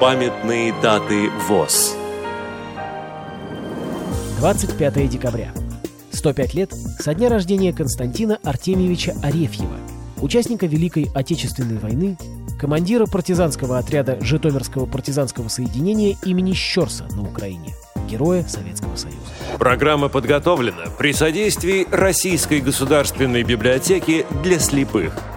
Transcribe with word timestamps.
Памятные 0.00 0.72
даты 0.80 1.28
ВОЗ 1.46 1.94
25 4.38 5.10
декабря. 5.10 5.52
105 6.12 6.54
лет 6.54 6.72
со 6.98 7.12
дня 7.12 7.28
рождения 7.28 7.74
Константина 7.74 8.38
Артемьевича 8.42 9.14
Арефьева, 9.22 9.76
участника 10.22 10.64
Великой 10.64 11.10
Отечественной 11.14 11.76
войны, 11.76 12.16
командира 12.58 13.04
партизанского 13.04 13.76
отряда 13.76 14.16
Житомирского 14.22 14.86
партизанского 14.86 15.48
соединения 15.48 16.16
имени 16.24 16.54
Щерса 16.54 17.06
на 17.14 17.20
Украине, 17.20 17.74
героя 18.08 18.42
Советского 18.44 18.96
Союза. 18.96 19.18
Программа 19.58 20.08
подготовлена 20.08 20.86
при 20.96 21.12
содействии 21.12 21.86
Российской 21.90 22.62
государственной 22.62 23.42
библиотеки 23.42 24.24
для 24.42 24.58
слепых– 24.60 25.12